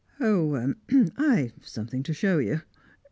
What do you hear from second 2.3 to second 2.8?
you.